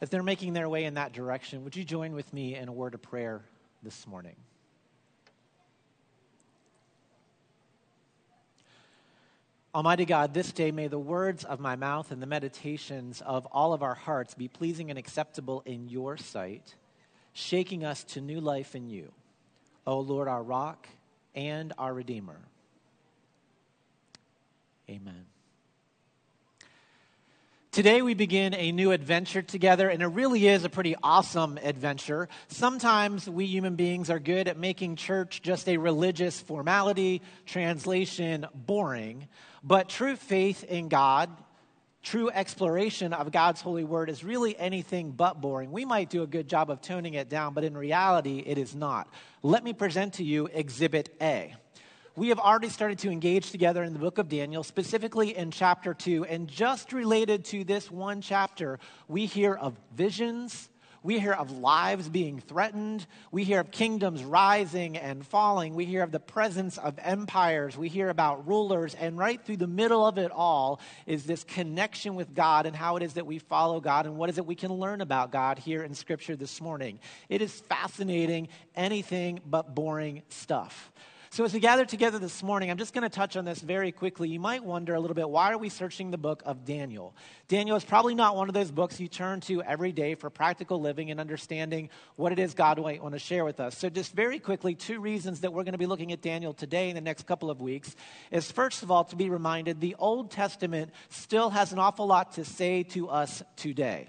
[0.00, 2.72] as they're making their way in that direction, would you join with me in a
[2.72, 3.42] word of prayer
[3.82, 4.36] this morning?
[9.72, 13.72] Almighty God, this day may the words of my mouth and the meditations of all
[13.72, 16.74] of our hearts be pleasing and acceptable in your sight,
[17.34, 19.12] shaking us to new life in you.
[19.86, 20.88] O Lord, our rock
[21.36, 22.40] and our Redeemer.
[24.88, 25.26] Amen.
[27.72, 32.28] Today, we begin a new adventure together, and it really is a pretty awesome adventure.
[32.48, 39.28] Sometimes we human beings are good at making church just a religious formality, translation boring.
[39.62, 41.30] But true faith in God,
[42.02, 45.70] true exploration of God's holy word is really anything but boring.
[45.70, 48.74] We might do a good job of toning it down, but in reality, it is
[48.74, 49.06] not.
[49.44, 51.54] Let me present to you Exhibit A
[52.20, 55.94] we have already started to engage together in the book of Daniel, specifically in chapter
[55.94, 56.26] 2.
[56.26, 60.68] And just related to this one chapter, we hear of visions,
[61.02, 66.02] we hear of lives being threatened, we hear of kingdoms rising and falling, we hear
[66.02, 70.18] of the presence of empires, we hear about rulers, and right through the middle of
[70.18, 74.04] it all is this connection with God and how it is that we follow God
[74.04, 77.00] and what is it we can learn about God here in Scripture this morning.
[77.30, 80.92] It is fascinating, anything but boring stuff.
[81.32, 83.92] So, as we gather together this morning, I'm just going to touch on this very
[83.92, 84.28] quickly.
[84.28, 87.14] You might wonder a little bit why are we searching the book of Daniel?
[87.46, 90.80] Daniel is probably not one of those books you turn to every day for practical
[90.80, 93.78] living and understanding what it is God might want to share with us.
[93.78, 96.88] So, just very quickly, two reasons that we're going to be looking at Daniel today
[96.88, 97.94] in the next couple of weeks
[98.32, 102.32] is first of all, to be reminded the Old Testament still has an awful lot
[102.32, 104.08] to say to us today.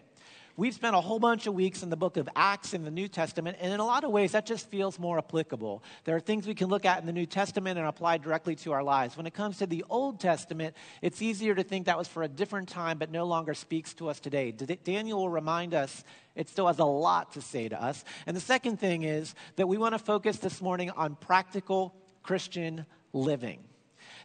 [0.58, 3.08] We've spent a whole bunch of weeks in the book of Acts in the New
[3.08, 5.82] Testament, and in a lot of ways, that just feels more applicable.
[6.04, 8.74] There are things we can look at in the New Testament and apply directly to
[8.74, 9.16] our lives.
[9.16, 12.28] When it comes to the Old Testament, it's easier to think that was for a
[12.28, 14.52] different time, but no longer speaks to us today.
[14.52, 16.04] Daniel will remind us
[16.36, 18.04] it still has a lot to say to us.
[18.26, 22.86] And the second thing is that we want to focus this morning on practical Christian
[23.14, 23.60] living.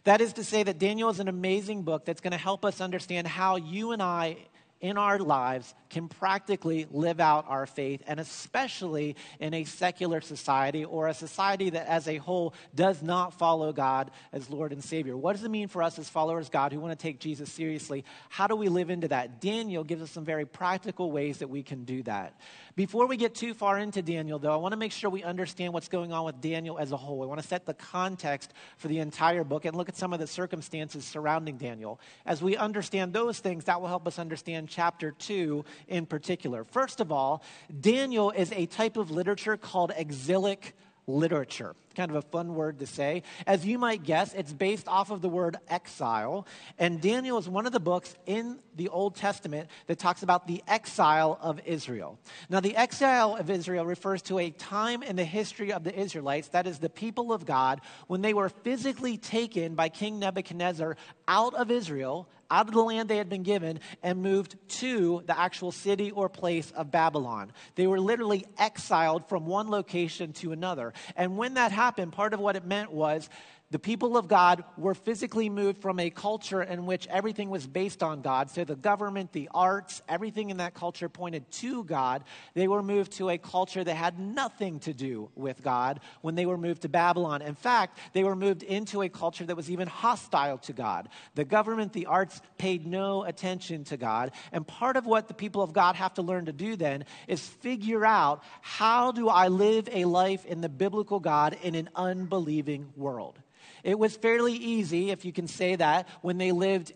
[0.03, 2.79] That is to say, that Daniel is an amazing book that's going to help us
[2.79, 4.37] understand how you and I
[4.81, 10.85] in our lives can practically live out our faith, and especially in a secular society
[10.85, 15.15] or a society that as a whole does not follow God as Lord and Savior.
[15.15, 17.51] What does it mean for us as followers of God who want to take Jesus
[17.51, 18.03] seriously?
[18.29, 19.41] How do we live into that?
[19.41, 22.39] Daniel gives us some very practical ways that we can do that.
[22.75, 25.73] Before we get too far into Daniel, though, I want to make sure we understand
[25.73, 27.23] what's going on with Daniel as a whole.
[27.23, 30.19] I want to set the context for the entire book and look at some of
[30.19, 31.99] the circumstances surrounding Daniel.
[32.23, 36.63] As we understand those things, that will help us understand chapter 2 in particular.
[36.63, 37.43] First of all,
[37.79, 40.75] Daniel is a type of literature called exilic
[41.07, 41.75] literature.
[41.97, 43.23] Kind of a fun word to say.
[43.47, 46.45] As you might guess, it's based off of the word exile.
[46.77, 50.61] And Daniel is one of the books in the Old Testament that talks about the
[50.67, 52.19] exile of Israel.
[52.51, 56.49] Now, the exile of Israel refers to a time in the history of the Israelites,
[56.49, 60.97] that is, the people of God, when they were physically taken by King Nebuchadnezzar
[61.27, 65.37] out of Israel out of the land they had been given and moved to the
[65.37, 67.51] actual city or place of Babylon.
[67.75, 70.93] They were literally exiled from one location to another.
[71.15, 73.29] And when that happened, part of what it meant was
[73.69, 78.01] the people of God were physically moved from a culture in which everything was based
[78.01, 78.49] on God.
[78.49, 82.23] So the government, the arts, everything in that culture pointed to God.
[82.53, 86.45] They were moved to a culture that had nothing to do with God when they
[86.45, 87.41] were moved to Babylon.
[87.41, 91.09] In fact, they were moved into a culture that was even hostile to God.
[91.35, 94.31] The government, the arts paid no attention to God.
[94.53, 97.45] And part of what the people of God have to learn to do then is
[97.45, 102.93] figure out how do I live a life in the biblical God in an unbelieving
[102.95, 103.37] world?
[103.87, 106.91] It was fairly easy, if you can say that, when they lived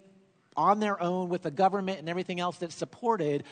[0.58, 3.46] on their own with the government and everything else that supported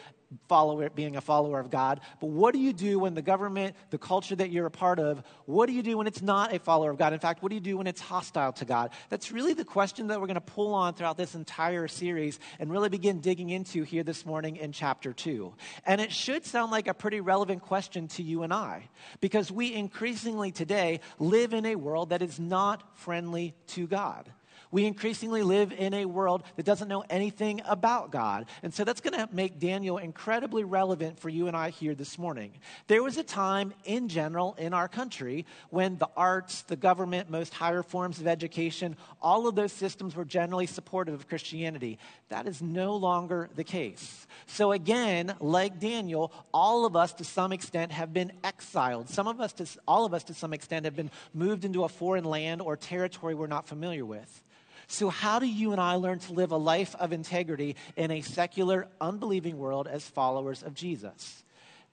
[0.47, 2.01] follower, being a follower of God.
[2.19, 5.23] But what do you do when the government, the culture that you're a part of,
[5.45, 7.13] what do you do when it's not a follower of God?
[7.13, 8.91] In fact, what do you do when it's hostile to God?
[9.09, 12.71] That's really the question that we're going to pull on throughout this entire series and
[12.71, 15.53] really begin digging into here this morning in chapter 2.
[15.85, 18.89] And it should sound like a pretty relevant question to you and I
[19.21, 24.31] because we increasingly today live in a world that is not friendly to God.
[24.71, 28.45] We increasingly live in a world that doesn't know anything about God.
[28.61, 32.19] And so that's going to make Daniel incredibly relevant for you and I here this
[32.19, 32.51] morning.
[32.87, 37.53] There was a time in general in our country when the arts, the government, most
[37.53, 41.97] higher forms of education, all of those systems were generally supportive of Christianity.
[42.29, 44.27] That is no longer the case.
[44.45, 49.09] So again, like Daniel, all of us to some extent have been exiled.
[49.09, 51.89] Some of us, to, all of us to some extent, have been moved into a
[51.89, 54.43] foreign land or territory we're not familiar with.
[54.91, 58.21] So, how do you and I learn to live a life of integrity in a
[58.21, 61.43] secular, unbelieving world as followers of Jesus?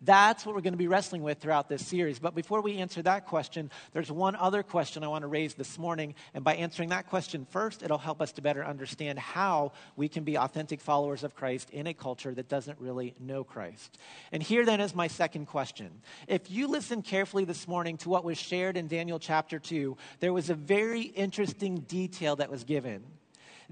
[0.02, 2.18] That's what we're going to be wrestling with throughout this series.
[2.18, 5.78] But before we answer that question, there's one other question I want to raise this
[5.78, 6.14] morning.
[6.34, 10.22] And by answering that question first, it'll help us to better understand how we can
[10.22, 13.98] be authentic followers of Christ in a culture that doesn't really know Christ.
[14.32, 15.90] And here then is my second question.
[16.28, 20.32] If you listen carefully this morning to what was shared in Daniel chapter 2, there
[20.32, 23.02] was a very interesting detail that was given.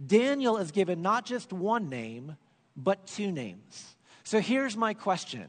[0.05, 2.37] Daniel is given not just one name,
[2.77, 3.95] but two names.
[4.25, 5.49] So here's my question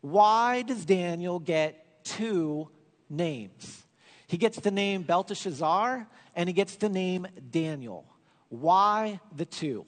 [0.00, 2.68] why does Daniel get two
[3.08, 3.86] names?
[4.26, 8.06] He gets the name Belteshazzar and he gets the name Daniel.
[8.48, 9.86] Why the two?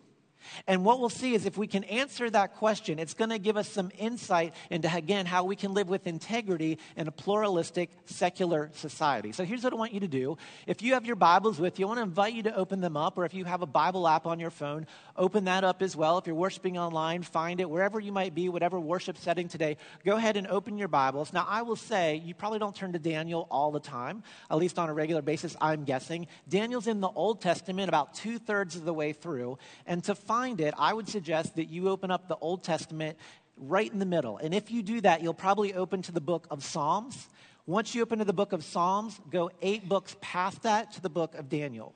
[0.67, 3.57] And what we'll see is if we can answer that question, it's going to give
[3.57, 8.71] us some insight into, again, how we can live with integrity in a pluralistic, secular
[8.75, 9.33] society.
[9.33, 10.37] So here's what I want you to do.
[10.67, 12.97] If you have your Bibles with you, I want to invite you to open them
[12.97, 14.87] up, or if you have a Bible app on your phone,
[15.17, 16.19] open that up as well.
[16.19, 20.17] If you're worshiping online, find it wherever you might be, whatever worship setting today, go
[20.17, 21.33] ahead and open your Bibles.
[21.33, 24.79] Now, I will say, you probably don't turn to Daniel all the time, at least
[24.79, 26.27] on a regular basis, I'm guessing.
[26.49, 30.61] Daniel's in the Old Testament about two thirds of the way through, and to find
[30.61, 33.19] it, I would suggest that you open up the Old Testament
[33.57, 34.39] right in the middle.
[34.39, 37.29] And if you do that, you'll probably open to the book of Psalms.
[37.67, 41.11] Once you open to the book of Psalms, go eight books past that to the
[41.11, 41.95] book of Daniel.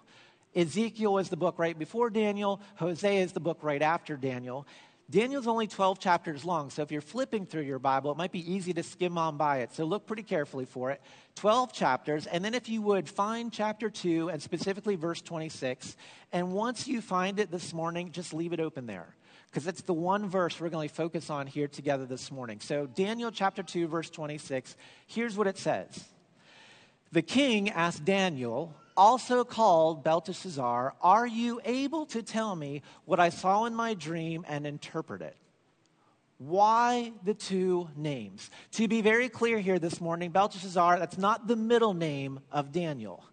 [0.57, 4.67] Ezekiel is the book right before Daniel, Hosea is the book right after Daniel.
[5.09, 8.53] Daniel's only 12 chapters long, so if you're flipping through your Bible, it might be
[8.53, 9.73] easy to skim on by it.
[9.73, 11.01] So look pretty carefully for it.
[11.37, 15.97] 12 chapters, and then if you would, find chapter 2 and specifically verse 26.
[16.33, 19.15] And once you find it this morning, just leave it open there
[19.49, 22.59] because it's the one verse we're going to focus on here together this morning.
[22.61, 24.77] So, Daniel chapter 2, verse 26,
[25.07, 26.05] here's what it says
[27.13, 33.29] The king asked Daniel, also called Belteshazzar, Are you able to tell me what I
[33.29, 35.37] saw in my dream and interpret it?
[36.39, 38.51] Why the two names?
[38.73, 43.25] To be very clear here this morning, Belteshazzar, that's not the middle name of Daniel.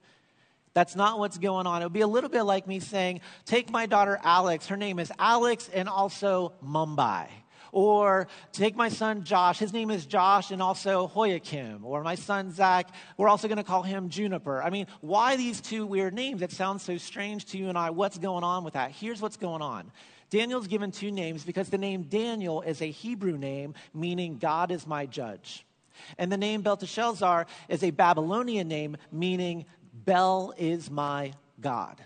[0.74, 1.82] That's not what's going on.
[1.82, 4.68] It would be a little bit like me saying, Take my daughter Alex.
[4.68, 7.28] Her name is Alex and also Mumbai.
[7.74, 11.84] Or take my son Josh, his name is Josh and also Hoyakim.
[11.84, 12.88] Or my son Zach,
[13.18, 14.62] we're also going to call him Juniper.
[14.62, 16.44] I mean, why these two weird names?
[16.44, 17.90] It sounds so strange to you and I.
[17.90, 18.92] What's going on with that?
[18.92, 19.92] Here's what's going on.
[20.30, 24.86] Daniel's given two names because the name Daniel is a Hebrew name meaning God is
[24.86, 25.66] my judge.
[26.20, 32.00] And the name Belteshazzar is a Babylonian name meaning Bel is my God.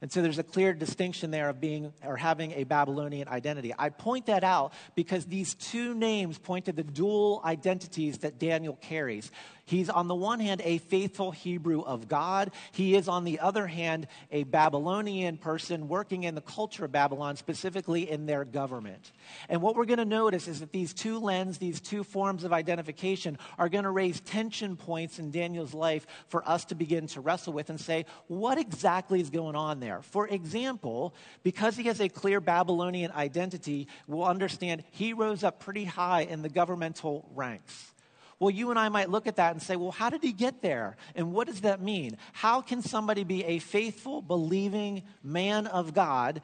[0.00, 3.74] And so there's a clear distinction there of being or having a Babylonian identity.
[3.76, 8.76] I point that out because these two names point to the dual identities that Daniel
[8.76, 9.30] carries.
[9.68, 12.52] He's on the one hand a faithful Hebrew of God.
[12.72, 17.36] He is on the other hand a Babylonian person working in the culture of Babylon,
[17.36, 19.12] specifically in their government.
[19.50, 22.52] And what we're going to notice is that these two lenses, these two forms of
[22.54, 27.20] identification, are going to raise tension points in Daniel's life for us to begin to
[27.20, 30.00] wrestle with and say, what exactly is going on there?
[30.00, 35.84] For example, because he has a clear Babylonian identity, we'll understand he rose up pretty
[35.84, 37.92] high in the governmental ranks.
[38.40, 40.62] Well, you and I might look at that and say, well, how did he get
[40.62, 40.96] there?
[41.16, 42.16] And what does that mean?
[42.32, 46.40] How can somebody be a faithful, believing man of God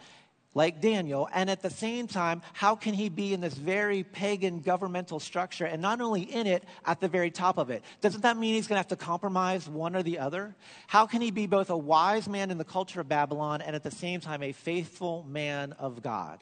[0.55, 4.61] like Daniel, and at the same time, how can he be in this very pagan
[4.61, 7.83] governmental structure and not only in it, at the very top of it?
[8.01, 10.55] Doesn't that mean he's going to have to compromise one or the other?
[10.87, 13.83] How can he be both a wise man in the culture of Babylon and at
[13.83, 16.39] the same time a faithful man of God?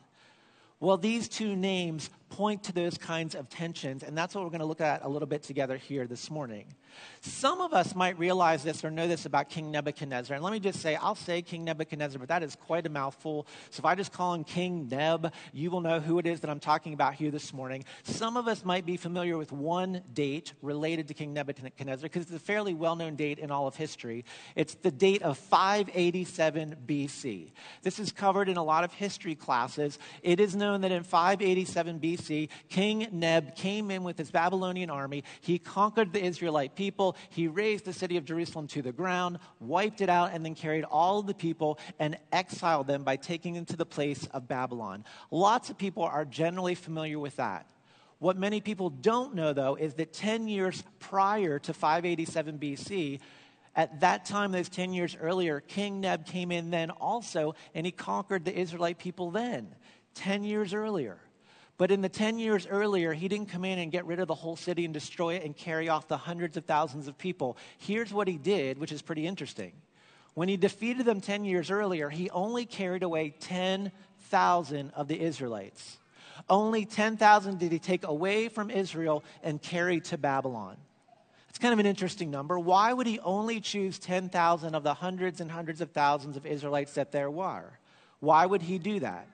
[0.78, 4.60] Well, these two names point to those kinds of tensions, and that's what we're going
[4.60, 6.64] to look at a little bit together here this morning.
[7.20, 10.34] Some of us might realize this or know this about King Nebuchadnezzar.
[10.34, 13.46] And let me just say, I'll say King Nebuchadnezzar, but that is quite a mouthful.
[13.70, 16.50] So if I just call him King Neb, you will know who it is that
[16.50, 17.84] I'm talking about here this morning.
[18.02, 22.32] Some of us might be familiar with one date related to King Nebuchadnezzar because it's
[22.32, 24.24] a fairly well known date in all of history.
[24.56, 27.52] It's the date of 587 BC.
[27.82, 29.98] This is covered in a lot of history classes.
[30.22, 34.90] It is known that in 587 BC, BC, King Neb came in with his Babylonian
[34.90, 35.24] army.
[35.40, 37.16] He conquered the Israelite people.
[37.30, 40.84] He razed the city of Jerusalem to the ground, wiped it out, and then carried
[40.84, 45.04] all the people and exiled them by taking them to the place of Babylon.
[45.30, 47.66] Lots of people are generally familiar with that.
[48.18, 53.20] What many people don't know, though, is that 10 years prior to 587 BC,
[53.74, 57.90] at that time, those 10 years earlier, King Neb came in then also, and he
[57.90, 59.74] conquered the Israelite people then,
[60.14, 61.18] 10 years earlier.
[61.78, 64.34] But in the 10 years earlier, he didn't come in and get rid of the
[64.34, 67.56] whole city and destroy it and carry off the hundreds of thousands of people.
[67.78, 69.72] Here's what he did, which is pretty interesting.
[70.34, 75.98] When he defeated them 10 years earlier, he only carried away 10,000 of the Israelites.
[76.48, 80.76] Only 10,000 did he take away from Israel and carry to Babylon.
[81.48, 82.58] It's kind of an interesting number.
[82.58, 86.94] Why would he only choose 10,000 of the hundreds and hundreds of thousands of Israelites
[86.94, 87.78] that there were?
[88.20, 89.28] Why would he do that?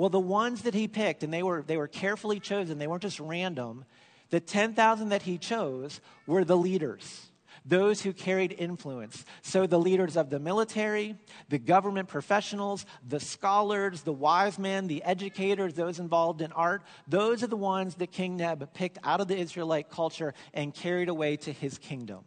[0.00, 3.02] Well, the ones that he picked, and they were, they were carefully chosen, they weren't
[3.02, 3.84] just random,
[4.30, 7.26] the 10,000 that he chose were the leaders
[7.66, 9.26] those who carried influence.
[9.42, 11.16] So, the leaders of the military,
[11.50, 17.42] the government professionals, the scholars, the wise men, the educators, those involved in art, those
[17.42, 21.36] are the ones that King Neb picked out of the Israelite culture and carried away
[21.36, 22.24] to his kingdom.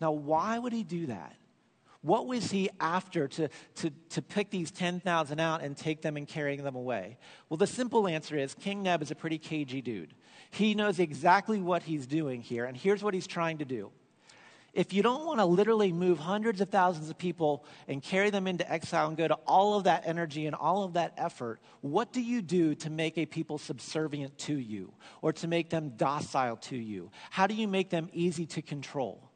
[0.00, 1.36] Now, why would he do that?
[2.02, 6.28] What was he after to, to, to pick these 10,000 out and take them and
[6.28, 7.18] carrying them away?
[7.48, 10.14] Well, the simple answer is King Neb is a pretty cagey dude.
[10.50, 13.90] He knows exactly what he's doing here, and here's what he's trying to do
[14.78, 18.46] if you don't want to literally move hundreds of thousands of people and carry them
[18.46, 22.12] into exile and go to all of that energy and all of that effort, what
[22.12, 26.56] do you do to make a people subservient to you or to make them docile
[26.56, 27.10] to you?
[27.30, 29.27] How do you make them easy to control?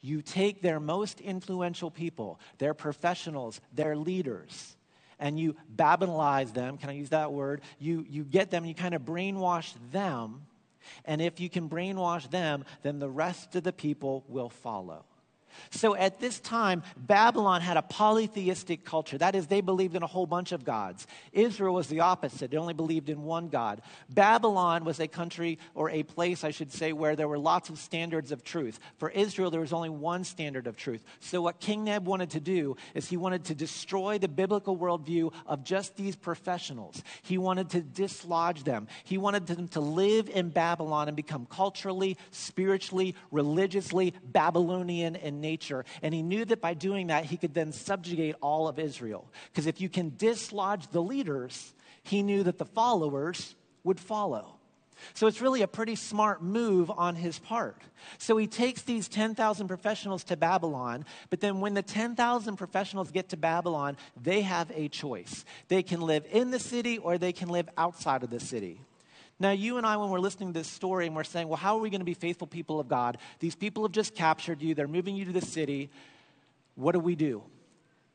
[0.00, 4.76] You take their most influential people, their professionals, their leaders,
[5.18, 6.76] and you Babylonize them.
[6.78, 7.62] Can I use that word?
[7.78, 10.42] You, you get them, you kind of brainwash them
[11.04, 15.04] and if you can brainwash them, then the rest of the people will follow.
[15.70, 19.18] So at this time, Babylon had a polytheistic culture.
[19.18, 21.06] That is, they believed in a whole bunch of gods.
[21.32, 23.82] Israel was the opposite, they only believed in one God.
[24.08, 27.78] Babylon was a country, or a place, I should say, where there were lots of
[27.78, 28.78] standards of truth.
[28.98, 31.04] For Israel, there was only one standard of truth.
[31.20, 35.32] So what King Neb wanted to do is he wanted to destroy the biblical worldview
[35.46, 37.02] of just these professionals.
[37.22, 38.88] He wanted to dislodge them.
[39.04, 45.84] He wanted them to live in Babylon and become culturally, spiritually, religiously Babylonian in nature.
[46.02, 49.22] And he knew that by doing that, he could then subjugate all of Israel.
[49.50, 54.56] Because if you can dislodge the leaders, he knew that the followers would follow.
[55.14, 57.82] So it's really a pretty smart move on his part.
[58.18, 63.28] So he takes these 10,000 professionals to Babylon, but then when the 10,000 professionals get
[63.30, 65.44] to Babylon, they have a choice.
[65.68, 68.80] They can live in the city or they can live outside of the city.
[69.38, 71.76] Now, you and I, when we're listening to this story and we're saying, well, how
[71.76, 73.18] are we going to be faithful people of God?
[73.38, 75.90] These people have just captured you, they're moving you to the city.
[76.74, 77.42] What do we do?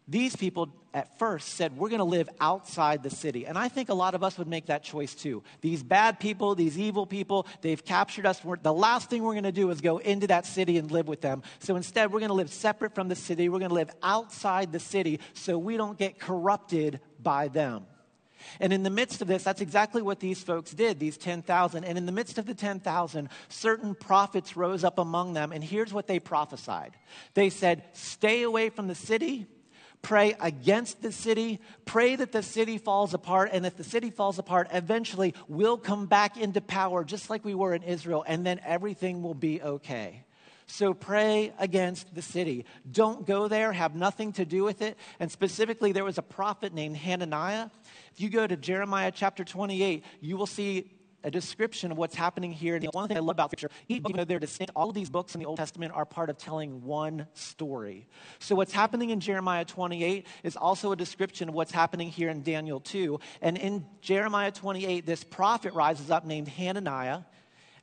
[0.07, 3.45] These people at first said, We're going to live outside the city.
[3.45, 5.41] And I think a lot of us would make that choice too.
[5.61, 8.43] These bad people, these evil people, they've captured us.
[8.43, 11.07] We're, the last thing we're going to do is go into that city and live
[11.07, 11.43] with them.
[11.59, 13.47] So instead, we're going to live separate from the city.
[13.47, 17.85] We're going to live outside the city so we don't get corrupted by them.
[18.59, 21.83] And in the midst of this, that's exactly what these folks did, these 10,000.
[21.83, 25.51] And in the midst of the 10,000, certain prophets rose up among them.
[25.51, 26.95] And here's what they prophesied
[27.33, 29.47] they said, Stay away from the city.
[30.01, 31.59] Pray against the city.
[31.85, 33.51] Pray that the city falls apart.
[33.53, 37.53] And if the city falls apart, eventually we'll come back into power just like we
[37.53, 38.23] were in Israel.
[38.27, 40.23] And then everything will be okay.
[40.71, 42.63] So pray against the city.
[42.89, 44.97] Don't go there, have nothing to do with it.
[45.19, 47.67] And specifically, there was a prophet named Hananiah.
[48.13, 50.89] If you go to Jeremiah chapter 28, you will see
[51.25, 52.75] a description of what's happening here.
[52.75, 55.35] And the one thing I love about Scripture, even though they're distinct, all these books
[55.35, 58.07] in the Old Testament are part of telling one story.
[58.39, 62.43] So what's happening in Jeremiah 28 is also a description of what's happening here in
[62.43, 63.19] Daniel 2.
[63.41, 67.23] And in Jeremiah 28, this prophet rises up named Hananiah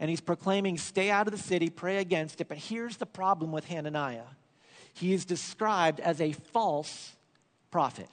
[0.01, 2.49] and he's proclaiming, Stay out of the city, pray against it.
[2.49, 4.23] But here's the problem with Hananiah
[4.95, 7.13] he is described as a false
[7.71, 8.09] prophet.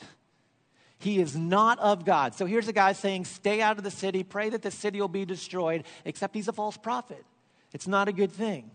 [0.99, 2.35] He is not of God.
[2.35, 5.07] So here's a guy saying, Stay out of the city, pray that the city will
[5.07, 7.25] be destroyed, except he's a false prophet.
[7.73, 8.71] It's not a good thing.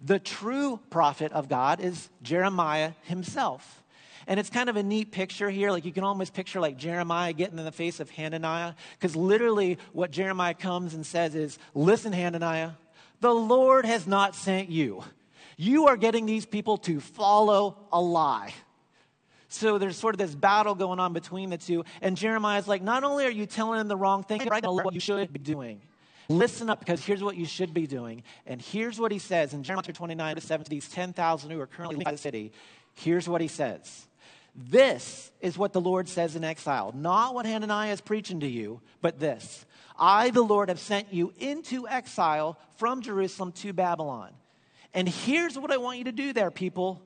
[0.00, 3.82] The true prophet of God is Jeremiah himself.
[4.28, 5.72] And it's kind of a neat picture here.
[5.72, 8.74] Like you can almost picture like Jeremiah getting in the face of Hananiah.
[8.92, 12.72] Because literally what Jeremiah comes and says is, Listen, Hananiah,
[13.20, 15.02] the Lord has not sent you.
[15.56, 18.54] You are getting these people to follow a lie.
[19.48, 21.84] So there's sort of this battle going on between the two.
[22.02, 25.00] And Jeremiah's like, not only are you telling them the wrong thing, right what you
[25.00, 25.80] should be doing.
[26.28, 28.22] Listen up, because here's what you should be doing.
[28.46, 31.66] And here's what he says in Jeremiah 29 to 7 to these 10,000 who are
[31.66, 32.52] currently in the city.
[32.94, 34.07] Here's what he says
[34.58, 36.92] this is what the Lord says in exile.
[36.94, 39.64] Not what Hananiah is preaching to you, but this
[39.96, 44.30] I, the Lord, have sent you into exile from Jerusalem to Babylon.
[44.94, 47.02] And here's what I want you to do there, people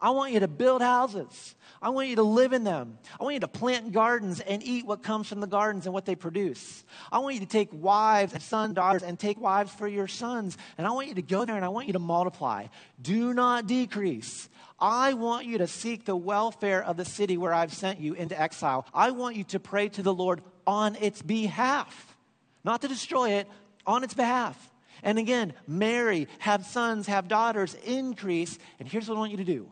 [0.00, 1.54] I want you to build houses.
[1.80, 2.98] I want you to live in them.
[3.18, 6.04] I want you to plant gardens and eat what comes from the gardens and what
[6.04, 6.84] they produce.
[7.10, 10.58] I want you to take wives and sons, daughters, and take wives for your sons.
[10.76, 12.66] And I want you to go there and I want you to multiply.
[13.00, 14.48] Do not decrease.
[14.78, 18.38] I want you to seek the welfare of the city where I've sent you into
[18.40, 18.86] exile.
[18.92, 22.16] I want you to pray to the Lord on its behalf,
[22.64, 23.48] not to destroy it,
[23.86, 24.70] on its behalf.
[25.02, 28.58] And again, marry, have sons, have daughters, increase.
[28.78, 29.70] And here's what I want you to do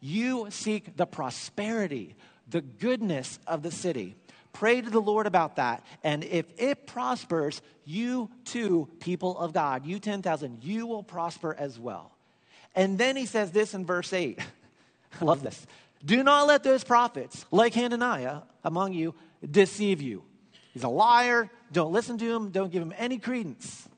[0.00, 2.16] you seek the prosperity,
[2.48, 4.16] the goodness of the city.
[4.52, 5.82] Pray to the Lord about that.
[6.04, 11.78] And if it prospers, you too, people of God, you 10,000, you will prosper as
[11.78, 12.12] well.
[12.74, 14.38] And then he says this in verse 8.
[15.20, 15.66] I love this.
[16.04, 19.14] Do not let those prophets, like Hananiah, among you,
[19.48, 20.24] deceive you.
[20.72, 21.50] He's a liar.
[21.70, 22.50] Don't listen to him.
[22.50, 23.88] Don't give him any credence.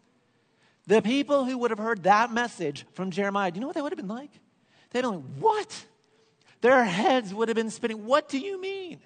[0.87, 3.83] The people who would have heard that message from Jeremiah, do you know what that
[3.83, 4.33] would have been like?
[4.91, 5.85] They'd been like, What?
[6.61, 8.07] Their heads would have been spinning.
[8.07, 9.01] What do you mean?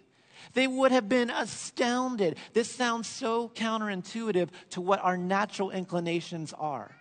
[0.55, 2.37] They would have been astounded.
[2.53, 6.95] This sounds so counterintuitive to what our natural inclinations are.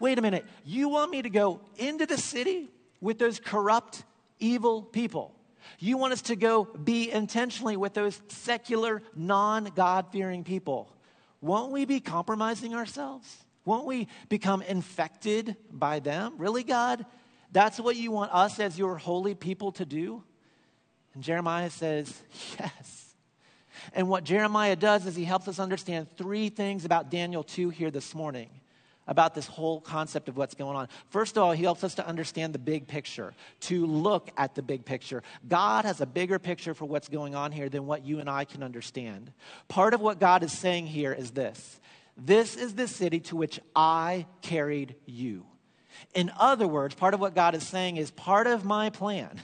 [0.00, 0.44] Wait a minute.
[0.64, 2.68] You want me to go into the city
[3.00, 4.04] with those corrupt,
[4.38, 5.34] evil people?
[5.78, 10.92] You want us to go be intentionally with those secular, non God fearing people?
[11.40, 13.44] Won't we be compromising ourselves?
[13.64, 16.34] Won't we become infected by them?
[16.38, 17.04] Really, God?
[17.52, 20.22] That's what you want us as your holy people to do?
[21.14, 22.22] And Jeremiah says,
[22.58, 23.14] Yes.
[23.94, 27.90] And what Jeremiah does is he helps us understand three things about Daniel 2 here
[27.90, 28.48] this morning,
[29.08, 30.88] about this whole concept of what's going on.
[31.08, 34.62] First of all, he helps us to understand the big picture, to look at the
[34.62, 35.22] big picture.
[35.48, 38.44] God has a bigger picture for what's going on here than what you and I
[38.44, 39.32] can understand.
[39.66, 41.80] Part of what God is saying here is this
[42.16, 45.44] This is the city to which I carried you.
[46.14, 49.40] In other words, part of what God is saying is part of my plan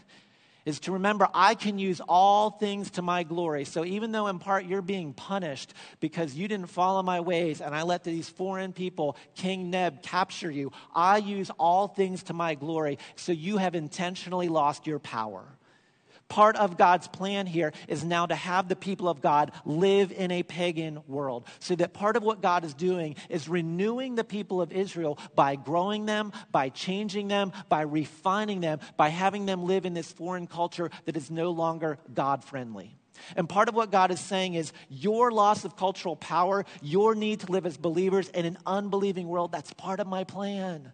[0.64, 3.64] is to remember I can use all things to my glory.
[3.64, 7.74] So even though in part you're being punished because you didn't follow my ways and
[7.74, 12.54] I let these foreign people, King Neb, capture you, I use all things to my
[12.54, 12.98] glory.
[13.16, 15.44] So you have intentionally lost your power.
[16.28, 20.30] Part of God's plan here is now to have the people of God live in
[20.30, 21.46] a pagan world.
[21.58, 25.56] So that part of what God is doing is renewing the people of Israel by
[25.56, 30.46] growing them, by changing them, by refining them, by having them live in this foreign
[30.46, 32.96] culture that is no longer God friendly.
[33.36, 37.40] And part of what God is saying is your loss of cultural power, your need
[37.40, 40.92] to live as believers in an unbelieving world, that's part of my plan.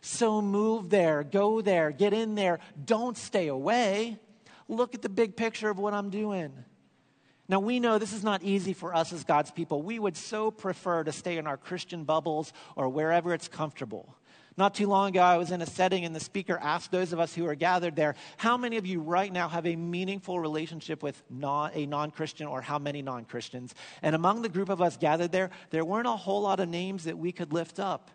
[0.00, 4.18] So move there, go there, get in there, don't stay away.
[4.68, 6.52] Look at the big picture of what I'm doing.
[7.48, 9.80] Now, we know this is not easy for us as God's people.
[9.80, 14.14] We would so prefer to stay in our Christian bubbles or wherever it's comfortable.
[14.58, 17.20] Not too long ago, I was in a setting and the speaker asked those of
[17.20, 21.02] us who are gathered there, How many of you right now have a meaningful relationship
[21.02, 23.74] with non, a non Christian or how many non Christians?
[24.02, 27.04] And among the group of us gathered there, there weren't a whole lot of names
[27.04, 28.10] that we could lift up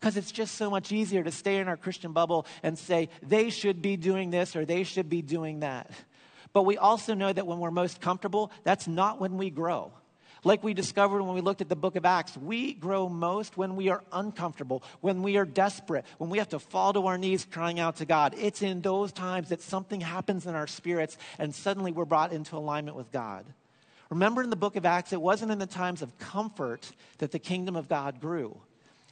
[0.00, 3.50] because it's just so much easier to stay in our Christian bubble and say they
[3.50, 5.90] should be doing this or they should be doing that.
[6.52, 9.92] But we also know that when we're most comfortable, that's not when we grow.
[10.44, 13.74] Like we discovered when we looked at the book of Acts, we grow most when
[13.74, 17.44] we are uncomfortable, when we are desperate, when we have to fall to our knees
[17.50, 18.34] crying out to God.
[18.38, 22.56] It's in those times that something happens in our spirits and suddenly we're brought into
[22.56, 23.44] alignment with God.
[24.08, 27.40] Remember in the book of Acts, it wasn't in the times of comfort that the
[27.40, 28.56] kingdom of God grew.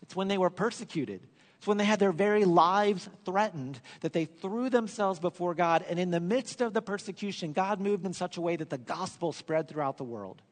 [0.05, 1.23] It's when they were persecuted.
[1.57, 5.83] It's when they had their very lives threatened that they threw themselves before God.
[5.89, 8.77] And in the midst of the persecution, God moved in such a way that the
[8.77, 10.43] gospel spread throughout the world.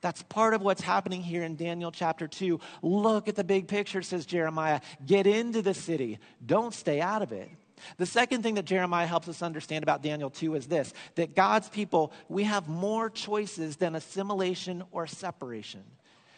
[0.00, 2.58] That's part of what's happening here in Daniel chapter 2.
[2.80, 4.80] Look at the big picture, says Jeremiah.
[5.04, 7.50] Get into the city, don't stay out of it.
[7.98, 11.68] The second thing that Jeremiah helps us understand about Daniel 2 is this that God's
[11.68, 15.84] people, we have more choices than assimilation or separation.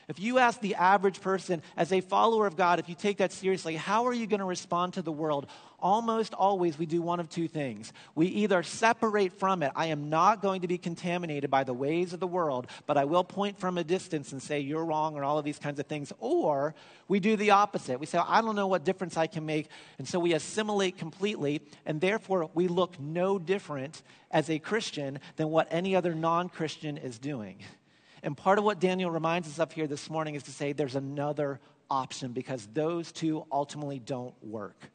[0.09, 3.33] If you ask the average person, as a follower of God, if you take that
[3.33, 5.49] seriously, how are you going to respond to the world?
[5.81, 7.93] Almost always we do one of two things.
[8.15, 9.73] We either separate from it.
[9.75, 13.05] I am not going to be contaminated by the ways of the world, but I
[13.05, 15.87] will point from a distance and say you're wrong or all of these kinds of
[15.87, 16.13] things.
[16.21, 16.77] Or
[17.09, 17.99] we do the opposite.
[17.99, 19.69] We say, I don't know what difference I can make.
[19.99, 25.51] And so we assimilate completely, and therefore we look no different as a Christian than
[25.51, 27.59] what any other non Christian is doing.
[28.27, 30.97] And part of what Daniel reminds us of here this morning is to say there's
[30.97, 34.91] another option because those two ultimately don't work.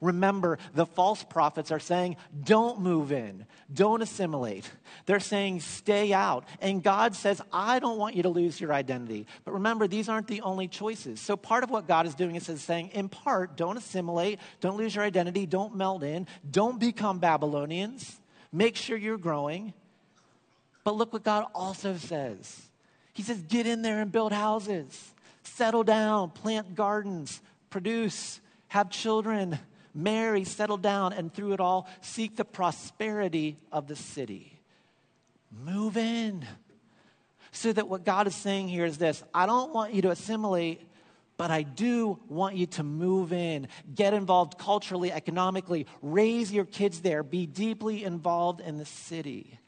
[0.00, 3.44] Remember, the false prophets are saying, don't move in,
[3.74, 4.70] don't assimilate.
[5.06, 6.44] They're saying, stay out.
[6.60, 9.26] And God says, I don't want you to lose your identity.
[9.44, 11.20] But remember, these aren't the only choices.
[11.20, 14.94] So part of what God is doing is saying, in part, don't assimilate, don't lose
[14.94, 18.20] your identity, don't melt in, don't become Babylonians,
[18.52, 19.74] make sure you're growing.
[20.84, 22.62] But look what God also says
[23.16, 29.58] He says, get in there and build houses, settle down, plant gardens, produce, have children
[29.96, 34.60] marry, settle down, and through it all, seek the prosperity of the city.
[35.64, 36.46] Move in.
[37.52, 40.86] So that what God is saying here is this I don't want you to assimilate,
[41.38, 47.00] but I do want you to move in, get involved culturally, economically, raise your kids
[47.00, 49.58] there, be deeply involved in the city.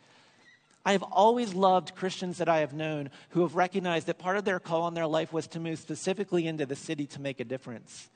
[0.89, 4.47] I have always loved Christians that I have known who have recognized that part of
[4.47, 7.45] their call in their life was to move specifically into the city to make a
[7.45, 8.09] difference.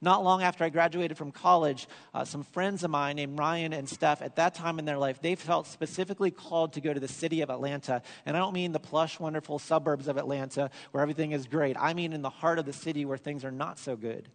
[0.00, 3.88] Not long after I graduated from college, uh, some friends of mine named Ryan and
[3.88, 7.08] Steph, at that time in their life, they felt specifically called to go to the
[7.08, 8.02] city of Atlanta.
[8.24, 11.76] And I don't mean the plush, wonderful suburbs of Atlanta where everything is great.
[11.76, 14.28] I mean in the heart of the city where things are not so good.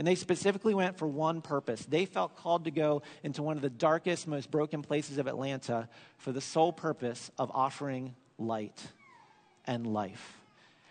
[0.00, 1.84] And they specifically went for one purpose.
[1.84, 5.90] They felt called to go into one of the darkest, most broken places of Atlanta
[6.16, 8.80] for the sole purpose of offering light
[9.66, 10.38] and life.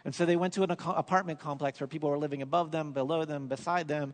[0.05, 3.25] And so they went to an apartment complex where people were living above them, below
[3.25, 4.13] them, beside them,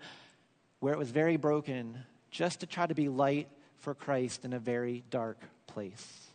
[0.80, 1.98] where it was very broken,
[2.32, 6.30] just to try to be light for Christ in a very dark place.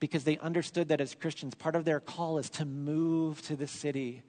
[0.00, 3.68] Because they understood that as Christians, part of their call is to move to the
[3.68, 4.24] city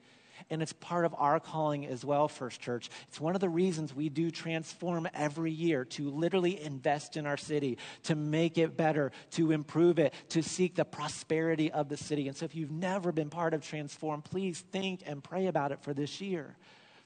[0.50, 2.90] and it's part of our calling as well, First Church.
[3.08, 7.36] It's one of the reasons we do transform every year to literally invest in our
[7.36, 12.28] city, to make it better, to improve it, to seek the prosperity of the city.
[12.28, 15.82] And so if you've never been part of Transform, please think and pray about it
[15.82, 16.56] for this year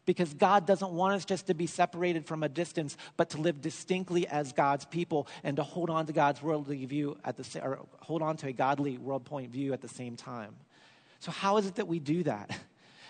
[0.07, 3.61] because God doesn't want us just to be separated from a distance, but to live
[3.61, 7.79] distinctly as God's people and to hold on to God's worldly view at the or
[8.01, 10.55] hold on to a godly world point view at the same time.
[11.21, 12.59] So how is it that we do that?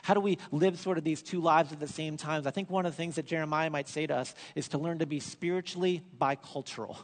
[0.03, 2.47] How do we live sort of these two lives at the same time?
[2.47, 4.99] I think one of the things that Jeremiah might say to us is to learn
[5.01, 6.97] to be spiritually bicultural.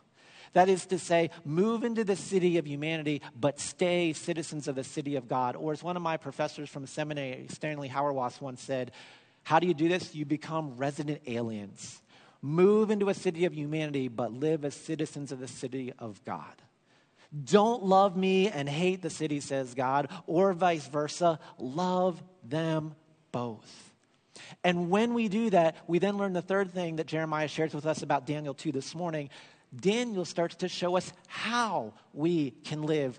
[0.52, 4.84] That is to say, move into the city of humanity, but stay citizens of the
[4.84, 5.54] city of God.
[5.54, 8.92] Or as one of my professors from seminary, Stanley Hauerwas, once said,
[9.42, 10.14] how do you do this?
[10.14, 12.00] You become resident aliens.
[12.42, 16.62] Move into a city of humanity, but live as citizens of the city of God.
[17.44, 21.38] Don't love me and hate the city, says God, or vice versa.
[21.58, 22.94] Love them
[23.32, 23.94] both.
[24.62, 27.86] And when we do that, we then learn the third thing that Jeremiah shares with
[27.86, 29.30] us about Daniel 2 this morning.
[29.74, 33.18] Daniel starts to show us how we can live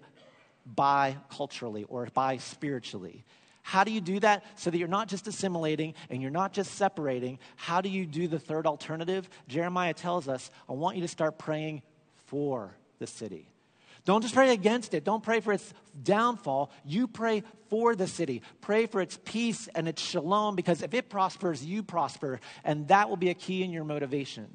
[0.65, 3.23] by culturally or by spiritually.
[3.61, 6.75] How do you do that so that you're not just assimilating and you're not just
[6.75, 7.39] separating?
[7.57, 9.29] How do you do the third alternative?
[9.49, 11.81] Jeremiah tells us, I want you to start praying
[12.27, 13.49] for the city.
[14.07, 15.03] Don't just pray against it.
[15.03, 16.71] Don't pray for its downfall.
[16.85, 18.41] You pray for the city.
[18.61, 22.39] Pray for its peace and its shalom because if it prospers, you prosper.
[22.63, 24.47] And that will be a key in your motivation.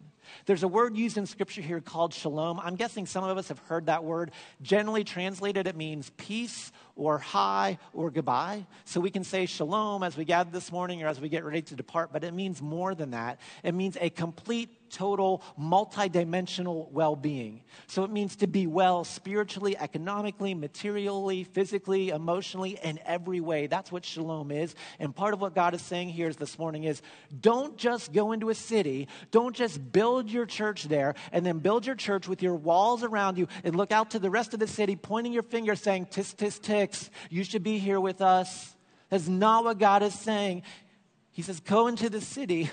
[0.46, 2.60] There's a word used in scripture here called shalom.
[2.60, 4.30] I'm guessing some of us have heard that word.
[4.62, 8.66] Generally translated, it means peace or hi or goodbye.
[8.85, 11.62] So we can say shalom as we gather this morning or as we get ready
[11.62, 13.40] to depart, but it means more than that.
[13.62, 17.62] It means a complete total, multidimensional well being.
[17.87, 23.66] So it means to be well spiritually, economically, materially, physically, emotionally, in every way.
[23.66, 24.74] That's what shalom is.
[24.98, 27.02] And part of what God is saying here is this morning is
[27.40, 31.87] don't just go into a city, don't just build your church there, and then build
[31.87, 34.66] your church with your walls around you and look out to the rest of the
[34.66, 36.59] city, pointing your finger, saying, Tis, tis,
[37.31, 38.75] you should be here with us.
[39.09, 40.62] That's not what God is saying.
[41.33, 42.71] He says, Go into the city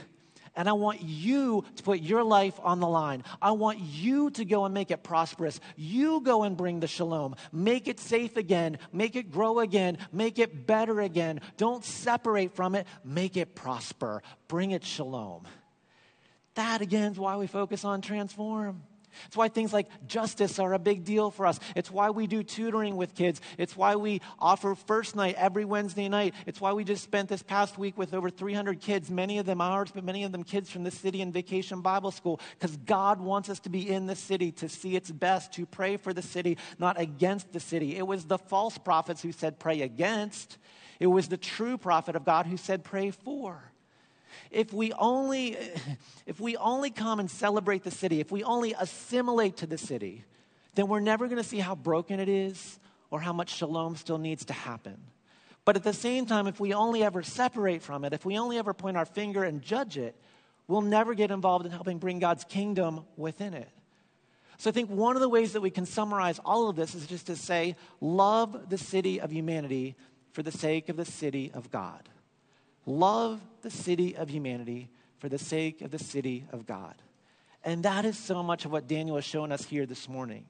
[0.55, 3.23] and I want you to put your life on the line.
[3.41, 5.59] I want you to go and make it prosperous.
[5.77, 7.35] You go and bring the shalom.
[7.51, 8.77] Make it safe again.
[8.91, 9.97] Make it grow again.
[10.11, 11.41] Make it better again.
[11.55, 12.87] Don't separate from it.
[13.05, 14.21] Make it prosper.
[14.47, 15.47] Bring it shalom.
[16.55, 18.83] That again is why we focus on transform.
[19.27, 21.59] It's why things like justice are a big deal for us.
[21.75, 23.41] It's why we do tutoring with kids.
[23.57, 26.33] It's why we offer first night every Wednesday night.
[26.45, 29.61] It's why we just spent this past week with over 300 kids, many of them
[29.61, 33.21] ours, but many of them kids from the city and vacation Bible school, because God
[33.21, 36.21] wants us to be in the city, to see its best, to pray for the
[36.21, 37.97] city, not against the city.
[37.97, 40.57] It was the false prophets who said pray against,
[40.99, 43.68] it was the true prophet of God who said pray for
[44.51, 45.57] if we only
[46.25, 50.23] if we only come and celebrate the city, if we only assimilate to the city,
[50.75, 52.79] then we're never going to see how broken it is
[53.11, 54.97] or how much shalom still needs to happen.
[55.65, 58.57] But at the same time, if we only ever separate from it, if we only
[58.57, 60.15] ever point our finger and judge it,
[60.67, 63.69] we'll never get involved in helping bring God's kingdom within it.
[64.57, 67.07] So I think one of the ways that we can summarize all of this is
[67.07, 69.95] just to say, love the city of humanity
[70.31, 72.09] for the sake of the city of God.
[72.85, 76.95] Love the city of humanity for the sake of the city of God.
[77.63, 80.45] And that is so much of what Daniel has shown us here this morning.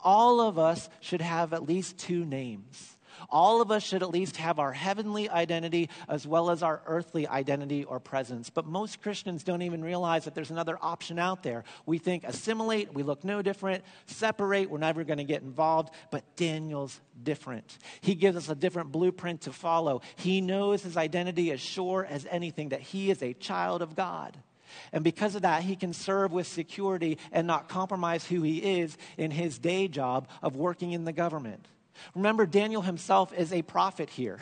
[0.00, 2.97] All of us should have at least two names.
[3.30, 7.26] All of us should at least have our heavenly identity as well as our earthly
[7.26, 8.50] identity or presence.
[8.50, 11.64] But most Christians don't even realize that there's another option out there.
[11.86, 15.94] We think assimilate, we look no different, separate, we're never going to get involved.
[16.10, 17.78] But Daniel's different.
[18.00, 20.02] He gives us a different blueprint to follow.
[20.16, 24.36] He knows his identity as sure as anything that he is a child of God.
[24.92, 28.96] And because of that, he can serve with security and not compromise who he is
[29.16, 31.66] in his day job of working in the government.
[32.14, 34.38] Remember, Daniel himself is a prophet here.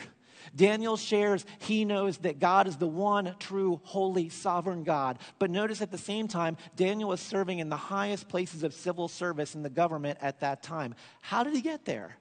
[0.55, 5.19] Daniel shares he knows that God is the one true, holy, sovereign God.
[5.39, 9.07] But notice at the same time, Daniel is serving in the highest places of civil
[9.07, 10.95] service in the government at that time.
[11.21, 12.17] How did he get there?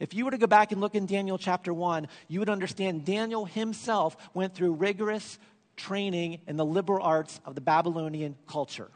[0.00, 3.04] If you were to go back and look in Daniel chapter 1, you would understand
[3.04, 5.38] Daniel himself went through rigorous
[5.76, 8.90] training in the liberal arts of the Babylonian culture.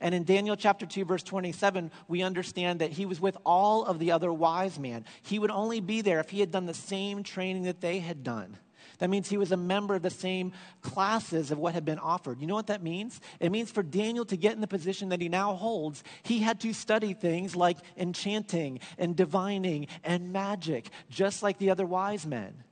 [0.00, 3.98] And in Daniel chapter 2, verse 27, we understand that he was with all of
[3.98, 5.04] the other wise men.
[5.22, 8.22] He would only be there if he had done the same training that they had
[8.22, 8.56] done.
[9.00, 12.40] That means he was a member of the same classes of what had been offered.
[12.40, 13.20] You know what that means?
[13.40, 16.60] It means for Daniel to get in the position that he now holds, he had
[16.60, 22.62] to study things like enchanting and divining and magic, just like the other wise men.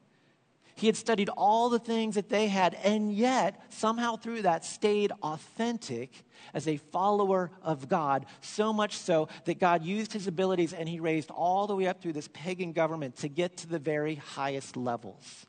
[0.79, 5.11] He had studied all the things that they had, and yet, somehow through that, stayed
[5.25, 8.27] authentic as a follower of God.
[8.43, 12.01] So much so that God used his abilities and he raised all the way up
[12.01, 15.47] through this pagan government to get to the very highest levels.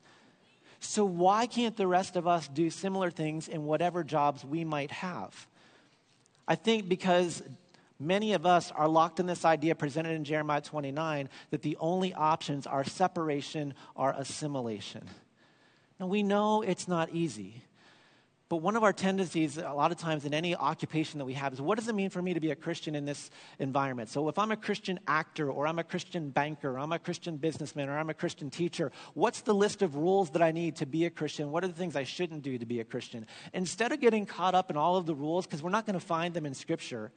[0.80, 4.90] So, why can't the rest of us do similar things in whatever jobs we might
[4.90, 5.48] have?
[6.48, 7.44] I think because
[8.00, 12.14] many of us are locked in this idea presented in Jeremiah 29 that the only
[12.14, 15.08] options are separation or assimilation.
[16.00, 17.64] Now, we know it's not easy.
[18.50, 21.54] But one of our tendencies, a lot of times in any occupation that we have,
[21.54, 24.10] is what does it mean for me to be a Christian in this environment?
[24.10, 27.38] So, if I'm a Christian actor, or I'm a Christian banker, or I'm a Christian
[27.38, 30.88] businessman, or I'm a Christian teacher, what's the list of rules that I need to
[30.88, 31.52] be a Christian?
[31.52, 33.28] What are the things I shouldn't do to be a Christian?
[33.54, 36.06] Instead of getting caught up in all of the rules, because we're not going to
[36.06, 37.12] find them in Scripture,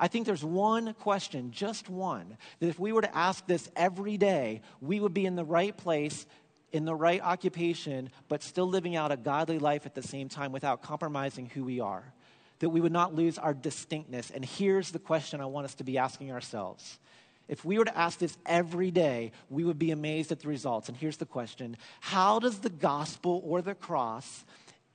[0.00, 4.16] I think there's one question, just one, that if we were to ask this every
[4.16, 6.26] day, we would be in the right place,
[6.72, 10.52] in the right occupation, but still living out a godly life at the same time
[10.52, 12.14] without compromising who we are.
[12.60, 14.30] That we would not lose our distinctness.
[14.30, 16.98] And here's the question I want us to be asking ourselves.
[17.46, 20.88] If we were to ask this every day, we would be amazed at the results.
[20.88, 24.46] And here's the question How does the gospel or the cross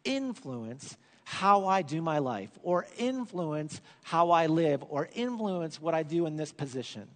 [0.03, 6.03] influence how I do my life or influence how I live or influence what I
[6.03, 7.07] do in this position.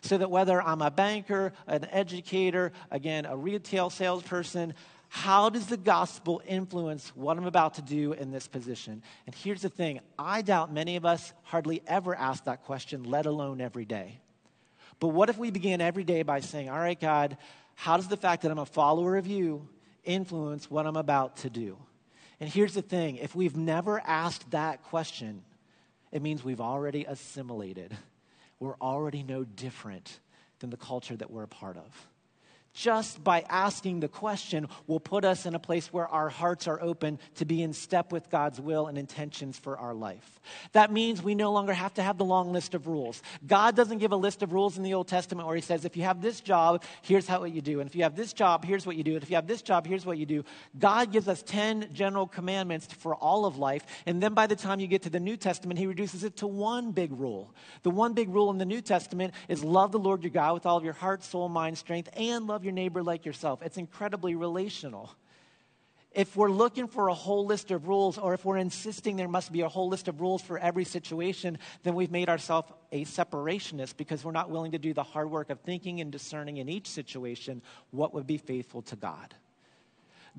[0.00, 4.74] So that whether I'm a banker, an educator, again, a retail salesperson,
[5.08, 9.02] how does the gospel influence what I'm about to do in this position?
[9.26, 13.26] And here's the thing I doubt many of us hardly ever ask that question, let
[13.26, 14.18] alone every day.
[14.98, 17.36] But what if we began every day by saying, All right, God,
[17.74, 19.68] how does the fact that I'm a follower of you
[20.04, 21.76] influence what I'm about to do?
[22.40, 25.42] And here's the thing if we've never asked that question,
[26.12, 27.96] it means we've already assimilated.
[28.58, 30.18] We're already no different
[30.60, 32.06] than the culture that we're a part of
[32.76, 36.80] just by asking the question will put us in a place where our hearts are
[36.82, 40.40] open to be in step with God's will and intentions for our life.
[40.72, 43.22] That means we no longer have to have the long list of rules.
[43.46, 45.96] God doesn't give a list of rules in the Old Testament where He says, if
[45.96, 47.80] you have this job, here's how what you do.
[47.80, 49.14] And if you have this job, here's what you do.
[49.14, 50.44] And if you have this job, here's what you do.
[50.78, 53.84] God gives us 10 general commandments for all of life.
[54.04, 56.46] And then by the time you get to the New Testament, He reduces it to
[56.46, 57.54] one big rule.
[57.84, 60.66] The one big rule in the New Testament is love the Lord your God with
[60.66, 63.62] all of your heart, soul, mind, strength, and love your neighbor like yourself.
[63.62, 65.14] It's incredibly relational.
[66.10, 69.52] If we're looking for a whole list of rules, or if we're insisting there must
[69.52, 73.96] be a whole list of rules for every situation, then we've made ourselves a separationist
[73.96, 76.88] because we're not willing to do the hard work of thinking and discerning in each
[76.88, 79.34] situation what would be faithful to God.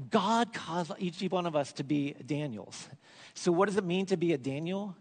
[0.09, 2.89] God caused each one of us to be Daniels.
[3.33, 4.95] So, what does it mean to be a Daniel?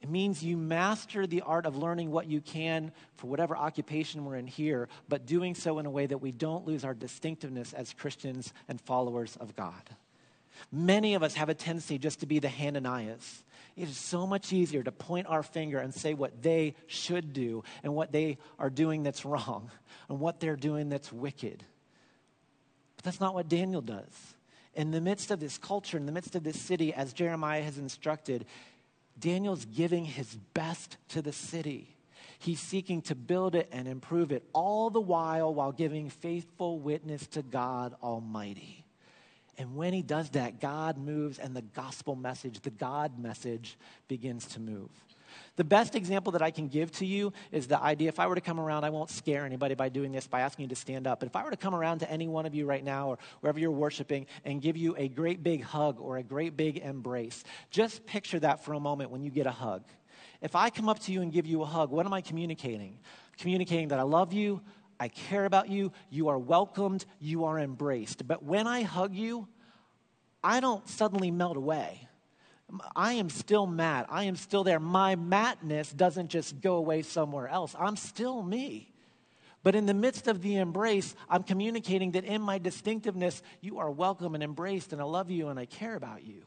[0.00, 4.36] It means you master the art of learning what you can for whatever occupation we're
[4.36, 7.92] in here, but doing so in a way that we don't lose our distinctiveness as
[7.92, 9.82] Christians and followers of God.
[10.72, 13.42] Many of us have a tendency just to be the Hananiahs.
[13.76, 17.62] It is so much easier to point our finger and say what they should do
[17.82, 19.70] and what they are doing that's wrong
[20.08, 21.64] and what they're doing that's wicked.
[22.96, 24.34] But that's not what Daniel does.
[24.74, 27.76] In the midst of this culture, in the midst of this city, as Jeremiah has
[27.76, 28.46] instructed,
[29.20, 31.96] Daniel's giving his best to the city.
[32.38, 37.26] He's seeking to build it and improve it, all the while while giving faithful witness
[37.28, 38.86] to God Almighty.
[39.58, 43.76] And when he does that, God moves and the gospel message, the God message,
[44.08, 44.88] begins to move.
[45.56, 48.34] The best example that I can give to you is the idea if I were
[48.34, 51.06] to come around, I won't scare anybody by doing this, by asking you to stand
[51.06, 51.20] up.
[51.20, 53.18] But if I were to come around to any one of you right now or
[53.40, 57.44] wherever you're worshiping and give you a great big hug or a great big embrace,
[57.70, 59.82] just picture that for a moment when you get a hug.
[60.40, 62.98] If I come up to you and give you a hug, what am I communicating?
[63.38, 64.62] Communicating that I love you,
[64.98, 68.26] I care about you, you are welcomed, you are embraced.
[68.26, 69.48] But when I hug you,
[70.42, 72.06] I don't suddenly melt away.
[72.94, 74.06] I am still mad.
[74.08, 74.80] I am still there.
[74.80, 77.74] My madness doesn't just go away somewhere else.
[77.78, 78.92] I'm still me.
[79.62, 83.90] But in the midst of the embrace, I'm communicating that in my distinctiveness, you are
[83.90, 86.42] welcome and embraced, and I love you and I care about you.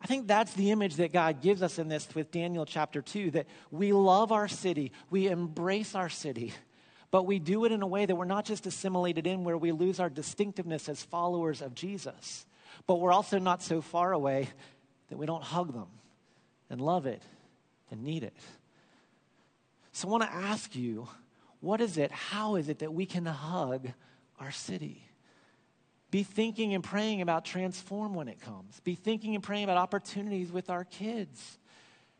[0.00, 3.32] I think that's the image that God gives us in this with Daniel chapter 2
[3.32, 6.54] that we love our city, we embrace our city,
[7.10, 9.72] but we do it in a way that we're not just assimilated in where we
[9.72, 12.46] lose our distinctiveness as followers of Jesus,
[12.86, 14.48] but we're also not so far away
[15.10, 15.88] that we don't hug them
[16.70, 17.22] and love it
[17.90, 18.36] and need it.
[19.92, 21.08] So I want to ask you
[21.60, 23.88] what is it, how is it that we can hug
[24.38, 25.04] our city?
[26.10, 28.80] Be thinking and praying about transform when it comes.
[28.80, 31.58] Be thinking and praying about opportunities with our kids.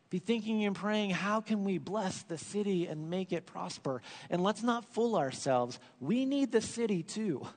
[0.09, 4.01] Be thinking and praying, how can we bless the city and make it prosper?
[4.29, 5.79] And let's not fool ourselves.
[5.99, 7.47] We need the city too.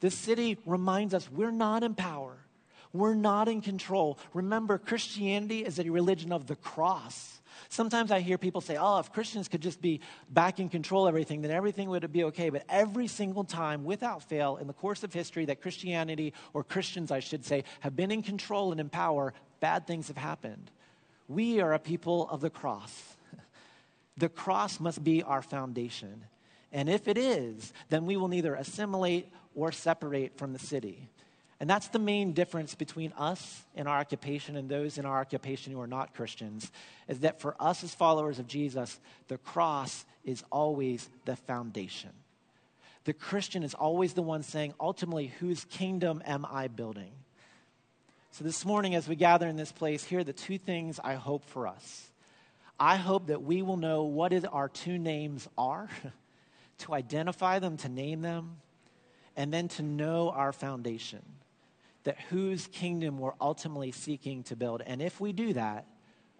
[0.00, 2.38] The city reminds us we're not in power.
[2.98, 4.18] We're not in control.
[4.34, 7.40] Remember, Christianity is a religion of the cross.
[7.68, 11.08] Sometimes I hear people say, oh, if Christians could just be back in control of
[11.08, 12.50] everything, then everything would be okay.
[12.50, 17.10] But every single time, without fail, in the course of history that Christianity, or Christians,
[17.10, 20.70] I should say, have been in control and in power, bad things have happened.
[21.28, 23.16] We are a people of the cross.
[24.18, 26.24] The cross must be our foundation.
[26.72, 31.10] And if it is, then we will neither assimilate or separate from the city.
[31.58, 35.72] And that's the main difference between us in our occupation and those in our occupation
[35.72, 36.70] who are not Christians,
[37.08, 42.10] is that for us as followers of Jesus, the cross is always the foundation.
[43.04, 47.12] The Christian is always the one saying, ultimately, whose kingdom am I building?
[48.32, 51.14] So this morning, as we gather in this place, here are the two things I
[51.14, 52.10] hope for us.
[52.78, 55.88] I hope that we will know what our two names are,
[56.78, 58.58] to identify them, to name them,
[59.36, 61.22] and then to know our foundation
[62.06, 64.80] that whose kingdom we're ultimately seeking to build.
[64.86, 65.86] And if we do that,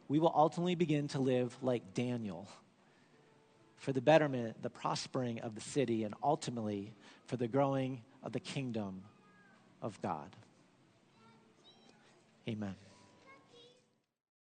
[0.06, 2.48] we will ultimately begin to live like Daniel
[3.76, 6.94] for the betterment, the prospering of the city, and ultimately
[7.26, 9.02] for the growing of the kingdom
[9.82, 10.36] of God.
[12.48, 12.76] Amen.